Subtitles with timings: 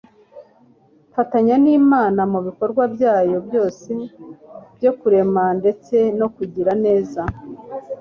[1.09, 3.91] Mfatanya n’Imana mu bikorwa byayo byose
[4.77, 7.21] byo kurema ndetse no kugira neza.